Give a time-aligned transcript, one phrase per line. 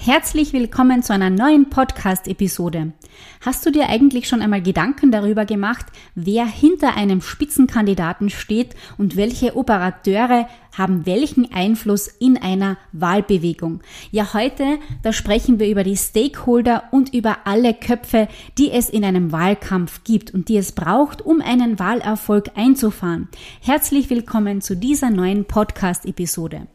[0.00, 2.92] Herzlich willkommen zu einer neuen Podcast-Episode.
[3.40, 9.16] Hast du dir eigentlich schon einmal Gedanken darüber gemacht, wer hinter einem Spitzenkandidaten steht und
[9.16, 13.80] welche Operateure haben welchen Einfluss in einer Wahlbewegung?
[14.12, 19.04] Ja, heute, da sprechen wir über die Stakeholder und über alle Köpfe, die es in
[19.04, 23.28] einem Wahlkampf gibt und die es braucht, um einen Wahlerfolg einzufahren.
[23.60, 26.68] Herzlich willkommen zu dieser neuen Podcast-Episode.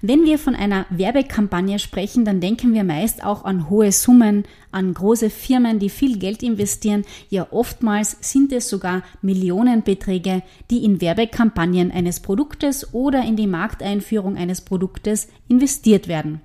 [0.00, 4.94] Wenn wir von einer Werbekampagne sprechen, dann denken wir meist auch an hohe Summen, an
[4.94, 7.04] große Firmen, die viel Geld investieren.
[7.30, 14.36] Ja, oftmals sind es sogar Millionenbeträge, die in Werbekampagnen eines Produktes oder in die Markteinführung
[14.36, 16.42] eines Produktes investiert werden.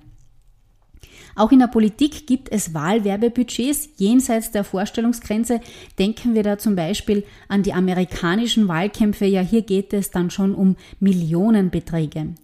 [1.36, 5.60] Auch in der Politik gibt es Wahlwerbebudgets jenseits der Vorstellungsgrenze.
[5.98, 9.26] Denken wir da zum Beispiel an die amerikanischen Wahlkämpfe.
[9.26, 12.34] Ja, hier geht es dann schon um Millionenbeträge.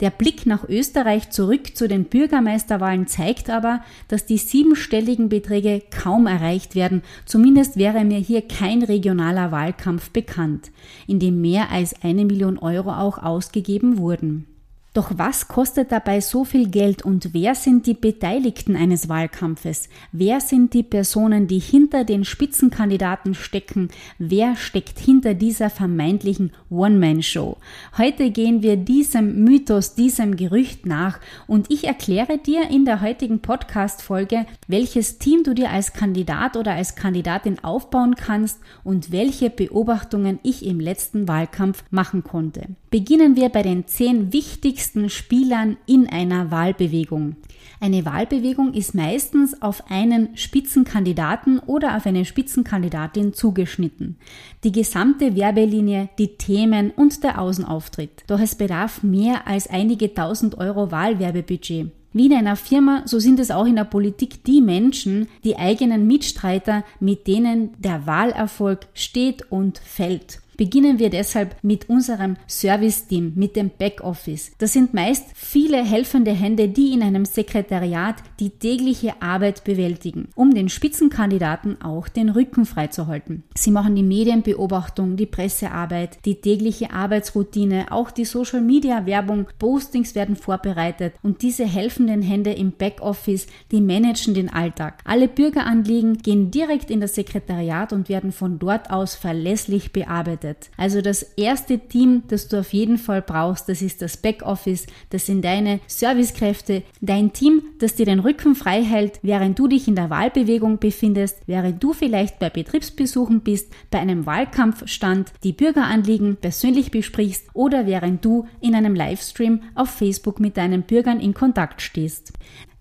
[0.00, 6.26] Der Blick nach Österreich zurück zu den Bürgermeisterwahlen zeigt aber, dass die siebenstelligen Beträge kaum
[6.26, 7.02] erreicht werden.
[7.26, 10.70] Zumindest wäre mir hier kein regionaler Wahlkampf bekannt,
[11.06, 14.46] in dem mehr als eine Million Euro auch ausgegeben wurden.
[14.94, 19.88] Doch was kostet dabei so viel Geld und wer sind die Beteiligten eines Wahlkampfes?
[20.12, 23.88] Wer sind die Personen, die hinter den Spitzenkandidaten stecken?
[24.20, 27.56] Wer steckt hinter dieser vermeintlichen One-Man-Show?
[27.98, 31.18] Heute gehen wir diesem Mythos, diesem Gerücht nach
[31.48, 36.74] und ich erkläre dir in der heutigen Podcast-Folge, welches Team du dir als Kandidat oder
[36.74, 42.68] als Kandidatin aufbauen kannst und welche Beobachtungen ich im letzten Wahlkampf machen konnte.
[42.94, 47.34] Beginnen wir bei den zehn wichtigsten Spielern in einer Wahlbewegung.
[47.80, 54.16] Eine Wahlbewegung ist meistens auf einen Spitzenkandidaten oder auf eine Spitzenkandidatin zugeschnitten.
[54.62, 58.22] Die gesamte Werbelinie, die Themen und der Außenauftritt.
[58.28, 61.90] Doch es bedarf mehr als einige tausend Euro Wahlwerbebudget.
[62.12, 66.06] Wie in einer Firma, so sind es auch in der Politik die Menschen, die eigenen
[66.06, 70.43] Mitstreiter, mit denen der Wahlerfolg steht und fällt.
[70.56, 74.52] Beginnen wir deshalb mit unserem Service-Team, mit dem Backoffice.
[74.58, 80.54] Das sind meist viele helfende Hände, die in einem Sekretariat die tägliche Arbeit bewältigen, um
[80.54, 83.42] den Spitzenkandidaten auch den Rücken freizuhalten.
[83.56, 91.14] Sie machen die Medienbeobachtung, die Pressearbeit, die tägliche Arbeitsroutine, auch die Social-Media-Werbung, Postings werden vorbereitet
[91.22, 95.00] und diese helfenden Hände im Backoffice, die managen den Alltag.
[95.04, 100.70] Alle Bürgeranliegen gehen direkt in das Sekretariat und werden von dort aus verlässlich bearbeitet arbeitet.
[100.76, 105.26] Also das erste Team, das du auf jeden Fall brauchst, das ist das Backoffice, das
[105.26, 109.96] sind deine Servicekräfte, dein Team, das dir den Rücken frei hält, während du dich in
[109.96, 116.90] der Wahlbewegung befindest, während du vielleicht bei Betriebsbesuchen bist, bei einem Wahlkampfstand die Bürgeranliegen persönlich
[116.90, 122.32] besprichst oder während du in einem Livestream auf Facebook mit deinen Bürgern in Kontakt stehst.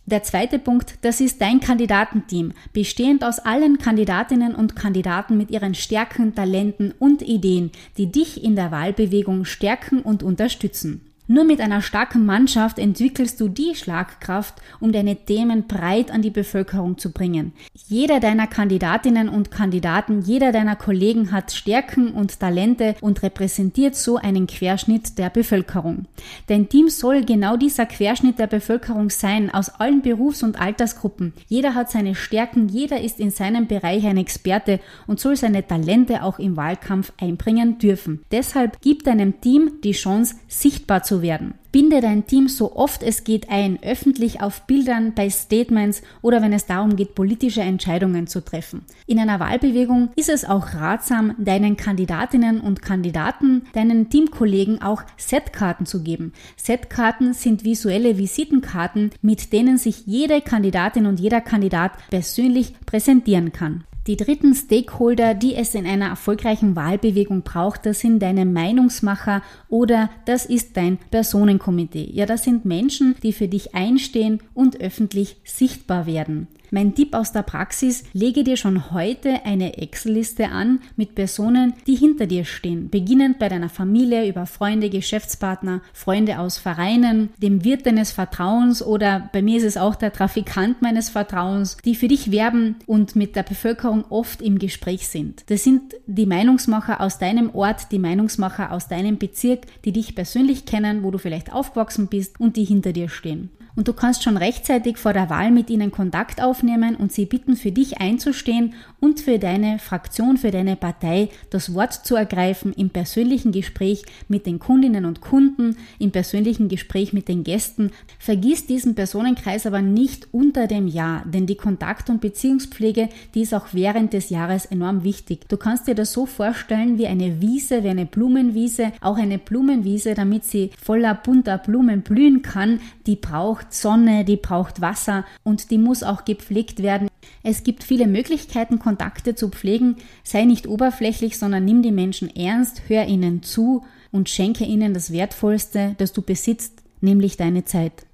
[0.05, 5.75] Der zweite Punkt, das ist dein Kandidatenteam, bestehend aus allen Kandidatinnen und Kandidaten mit ihren
[5.75, 11.12] Stärken, Talenten und Ideen, die dich in der Wahlbewegung stärken und unterstützen.
[11.25, 16.29] Nur mit einer starken Mannschaft entwickelst du die Schlagkraft, um deine Themen breit an die
[16.29, 17.53] Bevölkerung zu bringen.
[17.87, 24.17] Jeder deiner Kandidatinnen und Kandidaten, jeder deiner Kollegen hat Stärken und Talente und repräsentiert so
[24.17, 26.07] einen Querschnitt der Bevölkerung.
[26.47, 31.31] Dein Team soll genau dieser Querschnitt der Bevölkerung sein, aus allen Berufs- und Altersgruppen.
[31.47, 36.21] Jeder hat seine Stärken, jeder ist in seinem Bereich ein Experte und soll seine Talente
[36.21, 38.25] auch im Wahlkampf einbringen dürfen.
[38.29, 41.53] Deshalb gib deinem Team die Chance, sichtbar zu zu werden.
[41.71, 46.53] Binde dein Team so oft es geht ein, öffentlich auf Bildern, bei Statements oder wenn
[46.53, 48.81] es darum geht, politische Entscheidungen zu treffen.
[49.05, 55.85] In einer Wahlbewegung ist es auch ratsam, deinen Kandidatinnen und Kandidaten, deinen Teamkollegen auch Setkarten
[55.85, 56.33] zu geben.
[56.57, 63.83] Setkarten sind visuelle Visitenkarten, mit denen sich jede Kandidatin und jeder Kandidat persönlich präsentieren kann.
[64.05, 70.09] Die dritten Stakeholder, die es in einer erfolgreichen Wahlbewegung braucht, das sind deine Meinungsmacher oder
[70.25, 72.09] das ist dein Personenkomitee.
[72.11, 76.49] Ja, das sind Menschen, die für dich einstehen und öffentlich sichtbar werden.
[76.73, 81.93] Mein Tipp aus der Praxis, lege dir schon heute eine Excel-Liste an mit Personen, die
[81.93, 82.89] hinter dir stehen.
[82.89, 89.29] Beginnend bei deiner Familie, über Freunde, Geschäftspartner, Freunde aus Vereinen, dem Wirt deines Vertrauens oder
[89.31, 93.35] bei mir ist es auch der Trafikant meines Vertrauens, die für dich werben und mit
[93.35, 95.43] der Bevölkerung oft im Gespräch sind.
[95.51, 100.65] Das sind die Meinungsmacher aus deinem Ort, die Meinungsmacher aus deinem Bezirk, die dich persönlich
[100.65, 104.37] kennen, wo du vielleicht aufgewachsen bist und die hinter dir stehen und du kannst schon
[104.37, 109.19] rechtzeitig vor der Wahl mit ihnen Kontakt aufnehmen und sie bitten, für dich einzustehen und
[109.19, 114.59] für deine Fraktion, für deine Partei das Wort zu ergreifen im persönlichen Gespräch mit den
[114.59, 117.91] Kundinnen und Kunden, im persönlichen Gespräch mit den Gästen.
[118.19, 123.53] Vergiss diesen Personenkreis aber nicht unter dem Jahr, denn die Kontakt- und Beziehungspflege, die ist
[123.53, 125.49] auch während des Jahres enorm wichtig.
[125.49, 130.13] Du kannst dir das so vorstellen wie eine Wiese, wie eine Blumenwiese, auch eine Blumenwiese,
[130.13, 135.71] damit sie voller bunter Blumen blühen kann, die braucht braucht Sonne, die braucht Wasser und
[135.71, 137.07] die muss auch gepflegt werden.
[137.43, 139.97] Es gibt viele Möglichkeiten, Kontakte zu pflegen.
[140.23, 145.11] Sei nicht oberflächlich, sondern nimm die Menschen ernst, hör ihnen zu und schenke ihnen das
[145.11, 148.05] Wertvollste, das du besitzt, nämlich deine Zeit.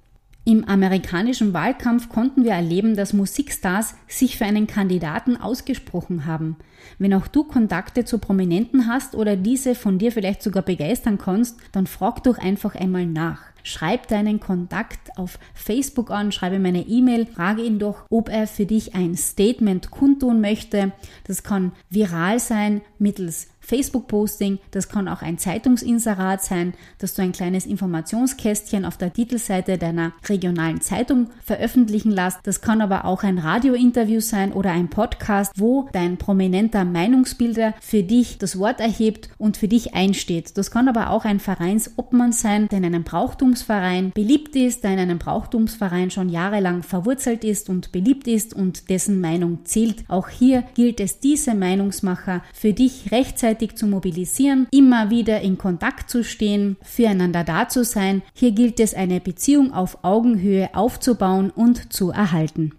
[0.44, 6.56] Im amerikanischen Wahlkampf konnten wir erleben, dass Musikstars sich für einen Kandidaten ausgesprochen haben.
[6.98, 11.58] Wenn auch du Kontakte zu Prominenten hast oder diese von dir vielleicht sogar begeistern kannst,
[11.72, 13.49] dann frag doch einfach einmal nach.
[13.62, 18.66] Schreib deinen Kontakt auf Facebook an, schreibe meine E-Mail, frage ihn doch, ob er für
[18.66, 20.92] dich ein Statement kundtun möchte.
[21.24, 27.30] Das kann viral sein mittels Facebook-Posting, das kann auch ein Zeitungsinserat sein, dass du ein
[27.30, 32.40] kleines Informationskästchen auf der Titelseite deiner regionalen Zeitung veröffentlichen lässt.
[32.42, 38.02] Das kann aber auch ein Radiointerview sein oder ein Podcast, wo dein prominenter Meinungsbilder für
[38.02, 40.58] dich das Wort erhebt und für dich einsteht.
[40.58, 44.98] Das kann aber auch ein Vereinsobmann sein, der in einem Brauchtumsverein beliebt ist, der in
[44.98, 50.04] einem Brauchtumsverein schon jahrelang verwurzelt ist und beliebt ist und dessen Meinung zählt.
[50.08, 55.58] Auch hier gilt es, diese Meinungsmacher für dich rechtzeitig gegenseitig zu mobilisieren, immer wieder in
[55.58, 58.22] Kontakt zu stehen, füreinander da zu sein.
[58.34, 62.72] Hier gilt es, eine Beziehung auf Augenhöhe aufzubauen und zu erhalten.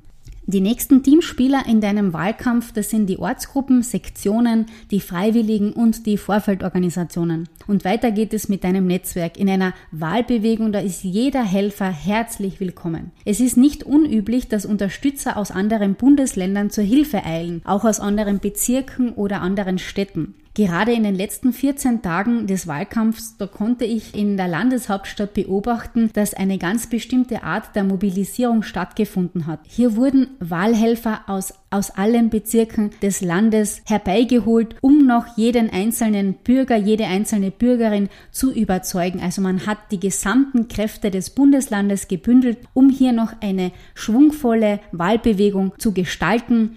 [0.48, 6.18] Die nächsten Teamspieler in deinem Wahlkampf, das sind die Ortsgruppen, Sektionen, die Freiwilligen und die
[6.18, 7.48] Vorfeldorganisationen.
[7.68, 9.38] Und weiter geht es mit deinem Netzwerk.
[9.38, 13.12] In einer Wahlbewegung, da ist jeder Helfer herzlich willkommen.
[13.24, 18.40] Es ist nicht unüblich, dass Unterstützer aus anderen Bundesländern zur Hilfe eilen, auch aus anderen
[18.40, 20.34] Bezirken oder anderen Städten.
[20.54, 26.10] Gerade in den letzten 14 Tagen des Wahlkampfs, da konnte ich in der Landeshauptstadt beobachten,
[26.12, 29.62] dass eine ganz bestimmte Art der Mobilisierung stattgefunden hat.
[29.66, 36.76] Hier wurden Wahlhelfer aus, aus allen Bezirken des Landes herbeigeholt, um noch jeden einzelnen Bürger,
[36.76, 39.22] jede einzelne Bürgerin zu überzeugen.
[39.22, 45.72] Also man hat die gesamten Kräfte des Bundeslandes gebündelt, um hier noch eine schwungvolle Wahlbewegung
[45.78, 46.76] zu gestalten.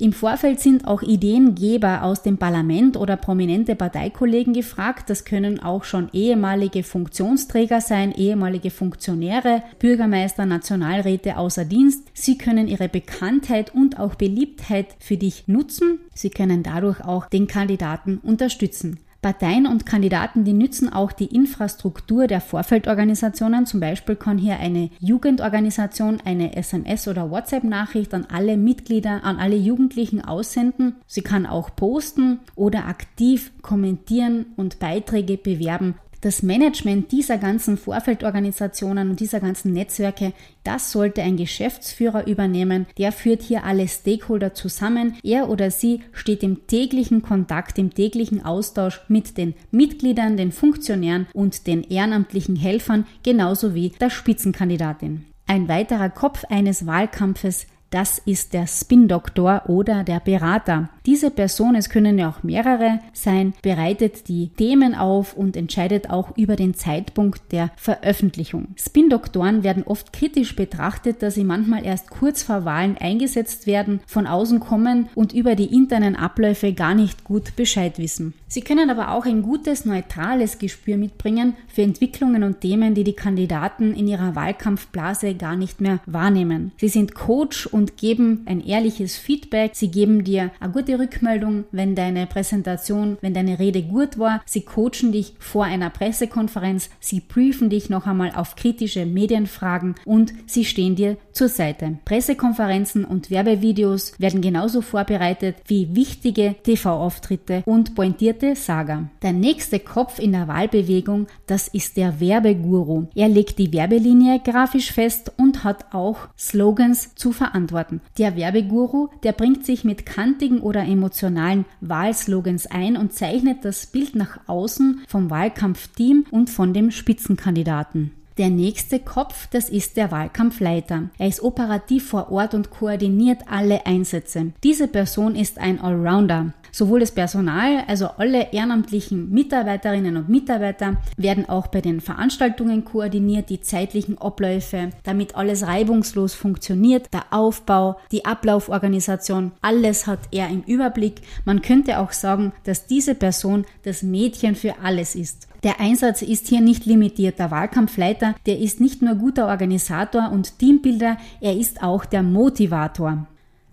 [0.00, 5.10] Im Vorfeld sind auch Ideengeber aus dem Parlament oder prominente Parteikollegen gefragt.
[5.10, 12.08] Das können auch schon ehemalige Funktionsträger sein, ehemalige Funktionäre, Bürgermeister, Nationalräte außer Dienst.
[12.14, 16.00] Sie können ihre Bekanntheit und auch Beliebtheit für dich nutzen.
[16.14, 19.00] Sie können dadurch auch den Kandidaten unterstützen.
[19.22, 23.66] Parteien und Kandidaten, die nützen auch die Infrastruktur der Vorfeldorganisationen.
[23.66, 29.56] Zum Beispiel kann hier eine Jugendorganisation eine SMS- oder WhatsApp-Nachricht an alle Mitglieder, an alle
[29.56, 30.96] Jugendlichen aussenden.
[31.06, 39.10] Sie kann auch posten oder aktiv kommentieren und Beiträge bewerben das Management dieser ganzen Vorfeldorganisationen
[39.10, 40.32] und dieser ganzen Netzwerke,
[40.64, 42.86] das sollte ein Geschäftsführer übernehmen.
[42.98, 45.16] Der führt hier alle Stakeholder zusammen.
[45.22, 51.26] Er oder sie steht im täglichen Kontakt, im täglichen Austausch mit den Mitgliedern, den Funktionären
[51.32, 55.24] und den ehrenamtlichen Helfern, genauso wie der Spitzenkandidatin.
[55.46, 60.88] Ein weiterer Kopf eines Wahlkampfes das ist der Spin-Doktor oder der Berater.
[61.06, 66.36] Diese Person, es können ja auch mehrere sein, bereitet die Themen auf und entscheidet auch
[66.36, 68.68] über den Zeitpunkt der Veröffentlichung.
[68.76, 74.26] Spin-Doktoren werden oft kritisch betrachtet, da sie manchmal erst kurz vor Wahlen eingesetzt werden, von
[74.26, 78.34] außen kommen und über die internen Abläufe gar nicht gut Bescheid wissen.
[78.46, 83.14] Sie können aber auch ein gutes, neutrales Gespür mitbringen für Entwicklungen und Themen, die die
[83.14, 86.72] Kandidaten in ihrer Wahlkampfblase gar nicht mehr wahrnehmen.
[86.76, 89.72] Sie sind Coach und geben ein ehrliches Feedback.
[89.74, 94.40] Sie geben dir eine gute gute Rückmeldung, wenn deine Präsentation, wenn deine Rede gut war.
[94.44, 100.32] Sie coachen dich vor einer Pressekonferenz, sie briefen dich noch einmal auf kritische Medienfragen und
[100.46, 101.98] sie stehen dir zur Seite.
[102.04, 109.10] Pressekonferenzen und Werbevideos werden genauso vorbereitet wie wichtige TV-Auftritte und pointierte Saga.
[109.22, 113.06] Der nächste Kopf in der Wahlbewegung, das ist der Werbeguru.
[113.14, 117.69] Er legt die Werbelinie grafisch fest und hat auch Slogans zu verantworten.
[118.18, 124.14] Der Werbeguru, der bringt sich mit kantigen oder emotionalen Wahlslogans ein und zeichnet das Bild
[124.14, 128.12] nach außen vom Wahlkampfteam und von dem Spitzenkandidaten.
[128.38, 131.10] Der nächste Kopf, das ist der Wahlkampfleiter.
[131.18, 134.52] Er ist operativ vor Ort und koordiniert alle Einsätze.
[134.64, 136.54] Diese Person ist ein Allrounder.
[136.72, 143.50] Sowohl das Personal, also alle ehrenamtlichen Mitarbeiterinnen und Mitarbeiter, werden auch bei den Veranstaltungen koordiniert,
[143.50, 150.62] die zeitlichen Abläufe, damit alles reibungslos funktioniert, der Aufbau, die Ablauforganisation, alles hat er im
[150.66, 151.22] Überblick.
[151.44, 155.48] Man könnte auch sagen, dass diese Person das Mädchen für alles ist.
[155.62, 157.38] Der Einsatz ist hier nicht limitiert.
[157.38, 163.26] Der Wahlkampfleiter, der ist nicht nur guter Organisator und Teambilder, er ist auch der Motivator.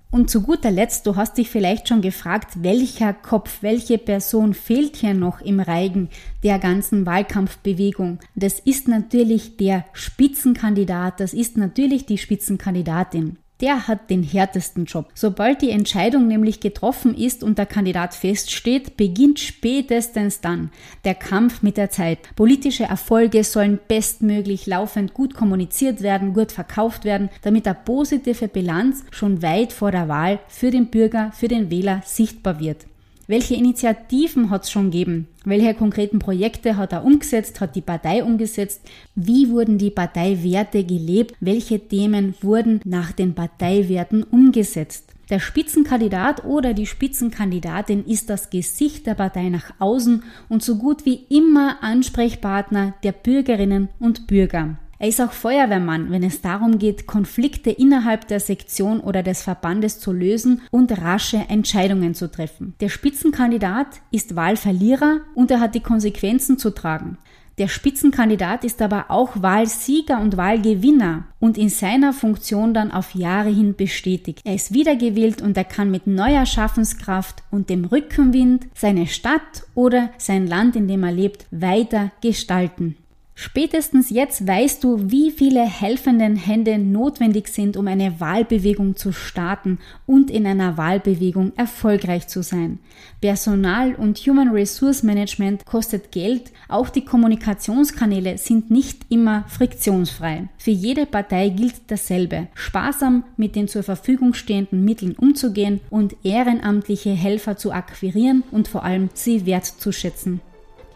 [0.09, 4.95] Und zu guter Letzt, du hast dich vielleicht schon gefragt, welcher Kopf, welche Person fehlt
[4.95, 6.09] hier noch im Reigen
[6.43, 8.19] der ganzen Wahlkampfbewegung.
[8.33, 15.09] Das ist natürlich der Spitzenkandidat, das ist natürlich die Spitzenkandidatin der hat den härtesten Job.
[15.13, 20.71] Sobald die Entscheidung nämlich getroffen ist und der Kandidat feststeht, beginnt spätestens dann
[21.05, 22.19] der Kampf mit der Zeit.
[22.35, 29.03] Politische Erfolge sollen bestmöglich laufend gut kommuniziert werden, gut verkauft werden, damit eine positive Bilanz
[29.11, 32.85] schon weit vor der Wahl für den Bürger, für den Wähler sichtbar wird.
[33.29, 35.27] Welche Initiativen hat es schon gegeben?
[35.43, 38.81] Welche konkreten Projekte hat er umgesetzt, hat die Partei umgesetzt?
[39.15, 41.35] Wie wurden die Parteiwerte gelebt?
[41.41, 45.11] Welche Themen wurden nach den Parteiwerten umgesetzt?
[45.29, 51.05] Der Spitzenkandidat oder die Spitzenkandidatin ist das Gesicht der Partei nach außen und so gut
[51.05, 54.77] wie immer Ansprechpartner der Bürgerinnen und Bürger.
[54.99, 59.99] Er ist auch Feuerwehrmann, wenn es darum geht, Konflikte innerhalb der Sektion oder des Verbandes
[59.99, 62.73] zu lösen und rasche Entscheidungen zu treffen.
[62.79, 67.17] Der Spitzenkandidat ist Wahlverlierer und er hat die Konsequenzen zu tragen.
[67.59, 73.49] Der Spitzenkandidat ist aber auch Wahlsieger und Wahlgewinner und in seiner Funktion dann auf Jahre
[73.49, 74.41] hin bestätigt.
[74.43, 80.11] Er ist wiedergewählt und er kann mit neuer Schaffenskraft und dem Rückenwind seine Stadt oder
[80.19, 82.95] sein Land, in dem er lebt, weiter gestalten.
[83.39, 89.77] Spätestens jetzt weißt du, wie viele helfenden Hände notwendig sind, um eine Wahlbewegung zu starten
[90.07, 92.79] und in einer Wahlbewegung erfolgreich zu sein.
[93.21, 100.49] Personal und Human Resource Management kostet Geld, auch die Kommunikationskanäle sind nicht immer friktionsfrei.
[100.57, 107.11] Für jede Partei gilt dasselbe, sparsam mit den zur Verfügung stehenden Mitteln umzugehen und ehrenamtliche
[107.11, 110.41] Helfer zu akquirieren und vor allem sie wertzuschätzen.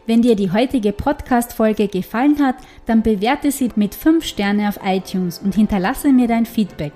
[0.07, 2.55] Wenn dir die heutige Podcast-Folge gefallen hat,
[2.87, 6.93] dann bewerte sie mit 5 Sterne auf iTunes und hinterlasse mir dein Feedback.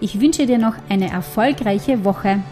[0.00, 2.42] Ich wünsche dir noch eine erfolgreiche Woche.